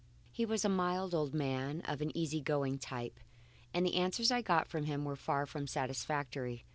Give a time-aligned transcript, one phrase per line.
[0.31, 3.19] He was a mild old man of the easy going type,
[3.71, 6.65] and the answers I got from him were far from satisfactory.